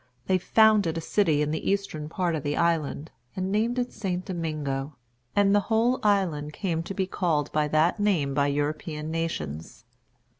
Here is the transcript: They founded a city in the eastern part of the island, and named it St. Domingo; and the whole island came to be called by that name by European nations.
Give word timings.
They 0.25 0.39
founded 0.39 0.97
a 0.97 0.99
city 1.01 1.43
in 1.43 1.51
the 1.51 1.69
eastern 1.69 2.09
part 2.09 2.33
of 2.33 2.41
the 2.41 2.57
island, 2.57 3.11
and 3.35 3.51
named 3.51 3.77
it 3.77 3.93
St. 3.93 4.25
Domingo; 4.25 4.95
and 5.35 5.53
the 5.53 5.59
whole 5.69 5.99
island 6.01 6.53
came 6.53 6.81
to 6.81 6.95
be 6.95 7.05
called 7.05 7.51
by 7.51 7.67
that 7.67 7.99
name 7.99 8.33
by 8.33 8.47
European 8.47 9.11
nations. 9.11 9.85